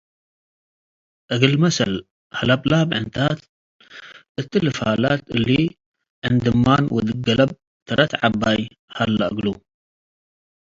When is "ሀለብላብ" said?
2.37-2.87